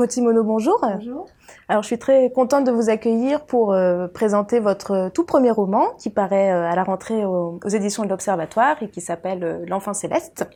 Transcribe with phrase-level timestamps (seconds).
[0.00, 0.80] Motimono, bonjour.
[0.80, 1.26] Bonjour.
[1.68, 5.90] Alors, je suis très contente de vous accueillir pour euh, présenter votre tout premier roman
[5.98, 9.92] qui paraît euh, à la rentrée aux, éditions de l'Observatoire et qui s'appelle euh, L'Enfant
[9.92, 10.48] Céleste.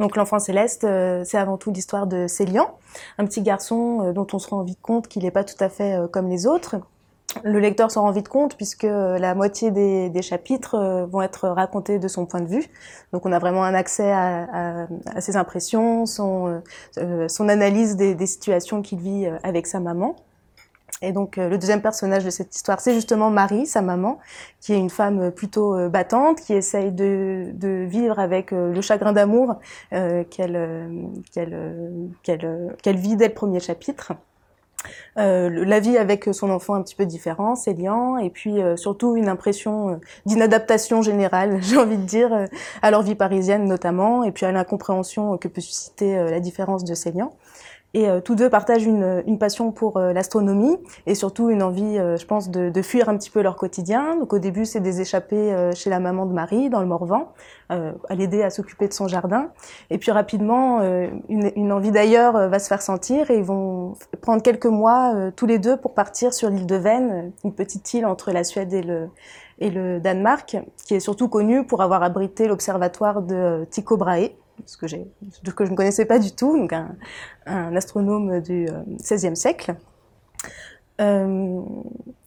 [0.00, 0.84] Donc, L'Enfant Céleste,
[1.22, 2.76] c'est avant tout l'histoire de Célian,
[3.18, 5.96] un petit garçon dont on se rend vite compte qu'il n'est pas tout à fait
[6.10, 6.74] comme les autres,
[7.44, 11.98] le lecteur s'en rend vite compte puisque la moitié des, chapitres euh, vont être racontés
[11.98, 12.66] de son point de vue.
[13.12, 14.86] Donc on a vraiment un accès à,
[15.20, 16.58] ses impressions, son, euh,
[16.98, 20.16] euh, son analyse des, situations qu'il vit avec sa maman.
[21.02, 24.18] Et donc le deuxième personnage de cette histoire, c'est justement Marie, sa maman,
[24.60, 29.54] qui est une femme plutôt battante, qui essaye de, vivre avec le chagrin d'amour
[29.90, 30.28] qu'elle
[32.84, 34.12] vit dès le premier chapitre.
[35.18, 38.76] Euh, la vie avec son enfant un petit peu différent, c'est liant, et puis euh,
[38.76, 39.96] surtout une impression euh,
[40.26, 42.46] d'inadaptation générale, j'ai envie de dire,
[42.82, 46.94] à leur vie parisienne notamment, et puis à l'incompréhension que peut susciter la différence de
[46.94, 47.32] Célian.
[47.92, 51.98] Et euh, tous deux partagent une, une passion pour euh, l'astronomie et surtout une envie,
[51.98, 54.16] euh, je pense, de, de, fuir un petit peu leur quotidien.
[54.16, 57.32] Donc au début, c'est des échappées chez la maman de Marie, dans le Morvan,
[57.68, 59.50] à l'aider à s'occuper de son jardin.
[59.90, 60.80] Et puis rapidement,
[61.28, 65.46] une, une, envie d'ailleurs va se faire sentir et ils vont prendre quelques mois tous
[65.46, 68.82] les deux pour partir sur l'île de Vennes, une petite île entre la Suède et
[68.82, 69.08] le,
[69.58, 74.30] et le Danemark, qui est surtout connue pour avoir abrité l'observatoire de Tycho Brahe
[74.66, 78.68] ce que, que je ne connaissais pas du tout, donc un, astronome du
[79.02, 79.74] XVIe euh, siècle.
[81.00, 81.60] Euh,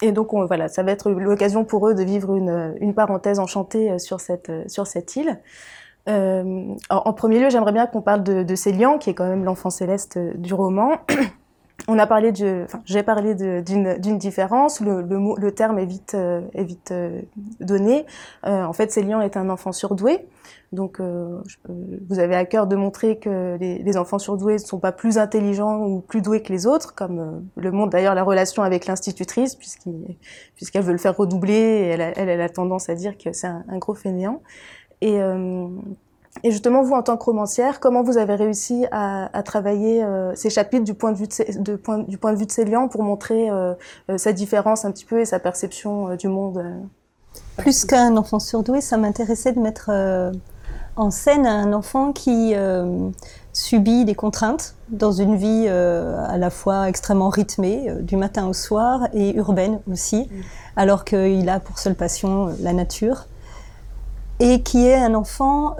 [0.00, 3.38] et donc on, voilà, ça va être l'occasion pour eux de vivre une, une parenthèse
[3.38, 5.40] enchantée euh, sur cette, sur cette île.
[6.06, 9.70] En, premier lieu, j'aimerais bien qu'on parle de, de Célian, qui est quand même l'enfant
[9.70, 10.98] céleste du roman.
[11.88, 14.80] On a parlé de, enfin, j'ai parlé d'une différence.
[14.80, 16.92] Le, le, le, terme est vite, est vite
[17.60, 18.06] donné.
[18.46, 20.26] Euh, en fait, Célian est un enfant surdoué.
[20.72, 21.38] Donc, euh,
[22.08, 25.18] vous avez à cœur de montrer que les, les, enfants surdoués ne sont pas plus
[25.18, 28.86] intelligents ou plus doués que les autres, comme euh, le montre d'ailleurs la relation avec
[28.86, 33.32] l'institutrice, puisqu'elle veut le faire redoubler et elle a, elle, a tendance à dire que
[33.32, 34.42] c'est un, gros fainéant.
[35.02, 35.68] Et, euh,
[36.44, 40.34] et, justement, vous, en tant que romancière, comment vous avez réussi à, à travailler euh,
[40.34, 42.88] ces chapitres du point de vue de, de point, du point de vue de Célian
[42.88, 43.74] pour montrer euh,
[44.16, 46.64] sa différence un petit peu et sa perception du monde
[47.58, 49.90] Plus qu'un enfant surdoué, ça m'intéressait de mettre
[50.96, 53.10] en scène un enfant qui euh,
[53.52, 58.46] subit des contraintes dans une vie euh, à la fois extrêmement rythmée, euh, du matin
[58.46, 60.40] au soir, et urbaine aussi, mm.
[60.76, 63.26] alors qu'il a pour seule passion la nature,
[64.42, 65.76] et qui est un enfant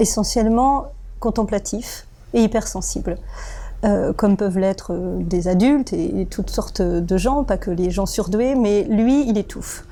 [0.00, 0.88] essentiellement
[1.20, 3.16] contemplatif et hypersensible.
[4.16, 8.54] comme peuvent l'être des adultes et toutes sortes de gens, pas que les gens surdoués,
[8.56, 9.84] mais lui, il étouffe.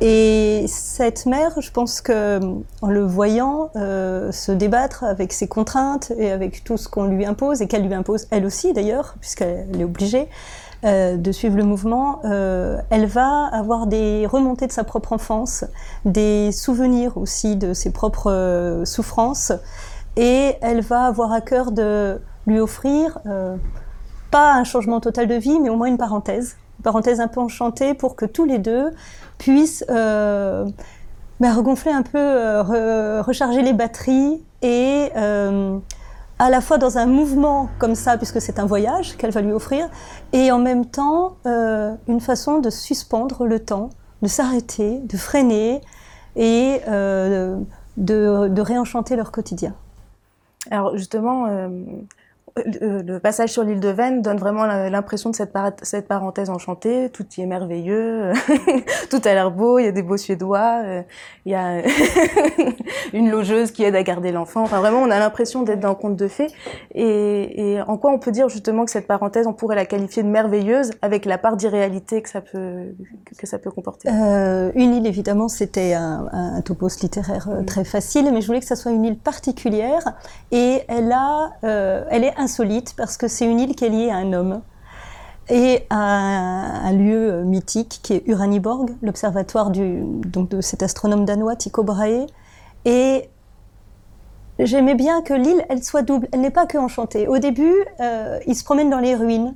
[0.00, 2.38] Et cette mère, je pense que
[2.82, 7.24] en le voyant euh, se débattre avec ses contraintes et avec tout ce qu'on lui
[7.24, 10.28] impose et qu'elle lui impose elle aussi d'ailleurs, puisqu'elle est obligée
[10.84, 15.64] euh, de suivre le mouvement, euh, elle va avoir des remontées de sa propre enfance,
[16.04, 19.52] des souvenirs aussi de ses propres euh, souffrances,
[20.16, 23.18] et elle va avoir à cœur de lui offrir
[24.30, 27.40] pas un changement total de vie, mais au moins une parenthèse, une parenthèse un peu
[27.40, 28.90] enchantée pour que tous les deux
[29.38, 30.66] puisse euh,
[31.40, 32.60] bah, regonfler un peu,
[33.20, 35.10] recharger les batteries et
[36.38, 39.52] à la fois dans un mouvement comme ça, puisque c'est un voyage qu'elle va lui
[39.52, 39.88] offrir,
[40.32, 43.90] et en même temps une façon de suspendre le temps,
[44.22, 45.80] de s'arrêter, de freiner
[46.36, 47.58] et de,
[47.96, 49.74] de, réenchanter leur quotidien.
[50.70, 51.46] Alors justement,
[52.64, 55.52] le passage sur l'île de Vennes donne vraiment l'impression de cette,
[55.82, 57.10] cette, parenthèse enchantée.
[57.10, 58.32] Tout y est merveilleux,
[59.10, 61.02] tout a l'air beau, il y a des beaux Suédois, euh,
[61.44, 61.82] il y a
[63.12, 64.62] une logeuse qui aide à garder l'enfant.
[64.62, 66.48] Enfin, vraiment, on a l'impression d'être dans un conte de fées.
[66.94, 70.22] Et, et, en quoi on peut dire justement que cette parenthèse, on pourrait la qualifier
[70.22, 72.94] de merveilleuse avec la part d'irréalité que ça peut
[73.38, 74.08] que ça peut comporter?
[74.08, 78.60] Euh, Une île, évidemment, c'était un, un, topos littéraire euh, très facile, mais je voulais
[78.60, 80.02] que ça soit une île particulière.
[80.50, 84.10] Et elle a, euh, elle est insolite parce que c'est une île qui est liée
[84.10, 84.62] à un homme
[85.48, 92.26] et à un, lieu mythique qui est Uraniborg, l'observatoire de cet astronome danois Tycho Brahe.
[92.84, 93.28] Et
[94.60, 96.28] j'aimais bien que l'île, elle soit double.
[96.32, 97.28] Elle n'est pas que enchantée.
[97.28, 99.54] Au début, euh, il se promène dans les ruines.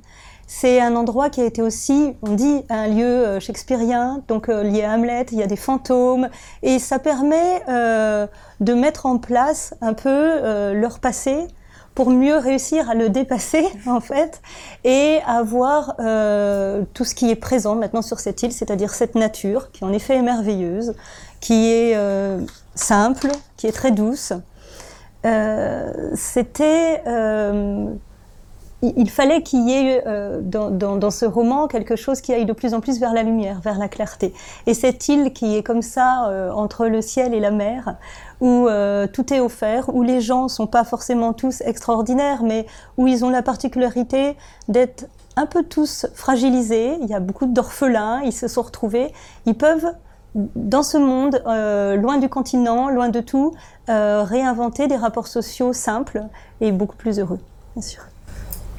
[0.53, 4.63] C'est un endroit qui a été aussi, on dit, un lieu euh, shakespearien, donc euh,
[4.63, 6.27] lié à Hamlet, il y a des fantômes,
[6.61, 8.27] et ça permet euh,
[8.59, 11.47] de mettre en place un peu leur passé,
[12.01, 14.41] pour mieux réussir à le dépasser en fait
[14.83, 19.13] et à voir euh, tout ce qui est présent maintenant sur cette île, c'est-à-dire cette
[19.13, 20.95] nature qui en effet est merveilleuse,
[21.41, 22.39] qui est euh,
[22.73, 24.33] simple, qui est très douce.
[25.27, 27.85] Euh, C'était euh,
[28.81, 30.03] il fallait qu'il y ait
[30.41, 33.77] dans, ce roman quelque chose qui aille de plus en plus vers la lumière, vers
[33.77, 34.33] la clarté.
[34.65, 37.95] Et cette île qui est comme ça entre le ciel et la mer,
[38.41, 42.65] où euh, tout est offert, où les gens sont pas forcément tous extraordinaires, mais
[42.97, 44.35] où ils ont la particularité
[44.67, 45.05] d'être
[45.37, 46.97] un peu tous fragilisés.
[47.01, 49.13] Il y a beaucoup d'orphelins, ils se sont retrouvés,
[49.45, 49.93] ils peuvent
[50.33, 53.53] dans ce monde, loin du continent, loin de tout,
[53.87, 56.23] réinventer des rapports sociaux simples
[56.61, 57.39] et beaucoup plus heureux,
[57.75, 58.03] bien sûr.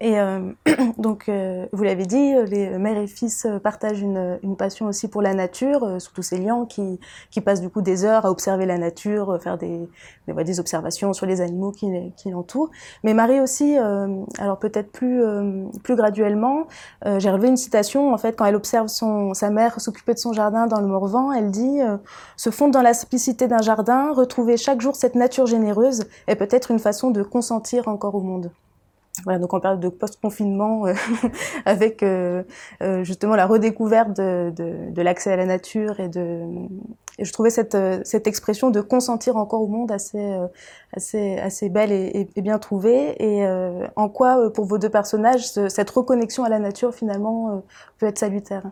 [0.03, 0.51] Et euh,
[0.99, 5.23] donc, euh, vous l'avez dit, les mères et fils partagent une, une passion aussi pour
[5.23, 6.99] la nature, euh, surtout ces lions qui,
[7.31, 9.89] qui passent du coup des heures à observer la nature, faire des,
[10.27, 12.71] des, des observations sur les animaux qui, qui l'entourent.
[13.05, 13.77] Mais Marie aussi,
[14.39, 15.23] alors peut-être plus,
[15.85, 16.67] plus graduellement,
[17.19, 20.33] j'ai relevé une citation, en fait, quand elle observe son, sa mère s'occuper de son
[20.33, 21.79] jardin dans le Morvan, elle dit
[22.37, 26.73] Se fondre dans la simplicité d'un jardin, retrouver chaque jour cette nature généreuse est peut-être
[26.73, 28.51] une façon de consentir encore au monde.
[29.25, 30.95] Voilà, donc en période de post-confinement, euh,
[31.67, 32.43] avec euh,
[32.83, 36.41] euh, justement la redécouverte de, de, de l'accès à la nature et de,
[37.19, 40.35] je trouvais cette, cette expression de consentir encore au monde assez,
[40.97, 43.23] assez, assez belle et, et bien trouvée.
[43.23, 43.47] Et
[43.97, 47.63] en quoi, pour vos deux personnages, cette reconnexion à la nature finalement
[47.99, 48.63] peut être salutaire?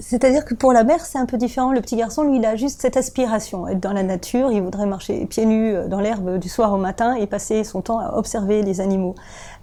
[0.00, 1.72] C'est-à-dire que pour la mère, c'est un peu différent.
[1.72, 4.50] Le petit garçon, lui, il a juste cette aspiration, être dans la nature.
[4.50, 7.82] Il voudrait marcher pieds nus euh, dans l'herbe du soir au matin et passer son
[7.82, 9.14] temps à observer les animaux.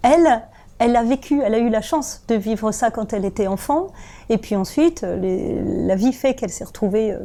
[0.04, 0.44] Elle,
[0.80, 3.88] elle a vécu, elle a eu la chance de vivre ça quand elle était enfant.
[4.30, 7.20] Et puis ensuite, la vie fait qu'elle s'est retrouvée euh,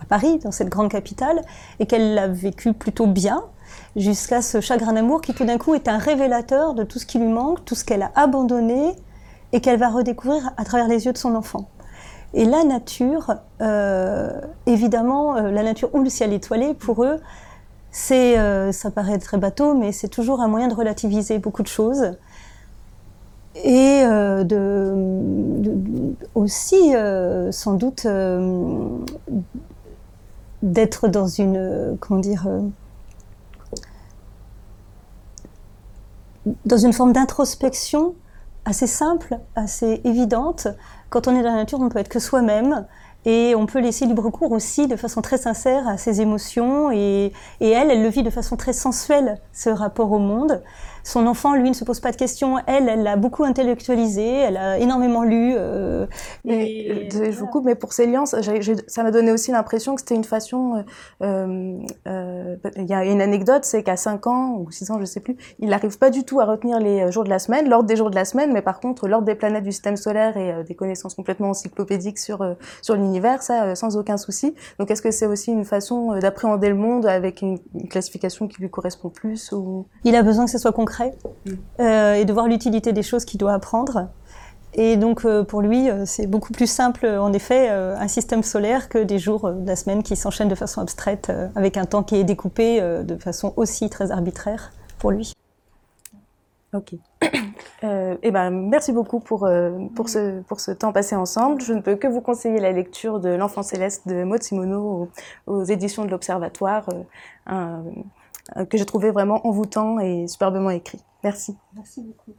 [0.00, 1.40] à Paris, dans cette grande capitale,
[1.80, 3.44] et qu'elle l'a vécu plutôt bien,
[3.96, 7.18] jusqu'à ce chagrin d'amour qui tout d'un coup est un révélateur de tout ce qui
[7.18, 8.94] lui manque, tout ce qu'elle a abandonné,
[9.52, 11.68] et qu'elle va redécouvrir à travers les yeux de son enfant.
[12.34, 17.20] Et la nature, euh, évidemment, euh, la nature ou le ciel étoilé, pour eux,
[17.90, 21.68] c'est, euh, ça paraît très bateau, mais c'est toujours un moyen de relativiser beaucoup de
[21.68, 22.12] choses.
[23.64, 24.94] Et de,
[26.36, 26.92] aussi,
[27.50, 28.06] sans doute,
[30.62, 32.46] d'être dans une, comment dire,
[36.66, 38.14] dans une forme d'introspection
[38.64, 40.68] assez simple, assez évidente,
[41.10, 42.86] quand on est dans la nature, on peut être que soi-même
[43.24, 47.32] et on peut laisser libre cours aussi de façon très sincère à ses émotions et,
[47.60, 50.62] et elle, elle le vit de façon très sensuelle, ce rapport au monde.
[51.04, 52.58] Son enfant, lui, ne se pose pas de questions.
[52.66, 55.54] Elle, elle l'a beaucoup intellectualisé, elle a énormément lu.
[55.56, 56.06] Euh,
[56.44, 60.24] et, je vous coupe, mais pour Célian, ça m'a donné aussi l'impression que c'était une
[60.24, 60.84] façon...
[61.22, 65.04] Euh, euh, il y a une anecdote, c'est qu'à 5 ans ou 6 ans, je
[65.04, 67.86] sais plus, il n'arrive pas du tout à retenir les jours de la semaine, l'ordre
[67.86, 70.52] des jours de la semaine, mais par contre, l'ordre des planètes du système solaire et
[70.52, 74.54] euh, des connaissances complètement encyclopédiques sur, euh, sur l'univers, ça, euh, sans aucun souci.
[74.78, 78.60] Donc, est-ce que c'est aussi une façon d'appréhender le monde avec une, une, classification qui
[78.60, 79.86] lui correspond plus ou...
[80.04, 80.97] Il a besoin que ce soit concret
[81.80, 84.08] euh, et de voir l'utilité des choses qu'il doit apprendre.
[84.74, 88.88] Et donc euh, pour lui, euh, c'est beaucoup plus simple, en effet, un système solaire
[88.88, 92.16] que des jours de la semaine qui s'enchaînent de façon abstraite, avec un temps qui
[92.16, 95.32] est découpé de façon aussi très arbitraire pour lui.
[96.74, 96.94] Ok.
[97.84, 99.48] Euh, eh ben, merci beaucoup pour,
[99.94, 101.60] pour, ce, pour ce temps passé ensemble.
[101.60, 104.40] Je ne peux que vous conseiller la lecture de L'Enfant Céleste de Maud
[105.46, 106.88] aux, éditions de l'Observatoire.
[108.70, 111.00] Que j'ai trouvé vraiment envoûtant et superbement écrit.
[111.22, 111.56] Merci.
[111.74, 112.34] Merci beaucoup.